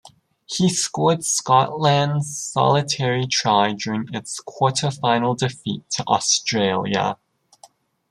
[0.47, 7.19] He scored Scotland's solitary try during its quarter-final defeat to Australia.